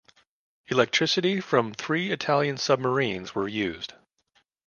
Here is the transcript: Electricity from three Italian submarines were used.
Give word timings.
Electricity 0.65 1.39
from 1.39 1.75
three 1.75 2.09
Italian 2.11 2.57
submarines 2.57 3.35
were 3.35 3.47
used. 3.47 3.93